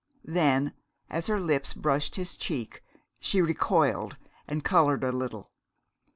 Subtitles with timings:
[0.25, 0.73] Then,
[1.11, 2.81] as her lips brushed his cheek,
[3.19, 5.51] she recoiled and colored a little.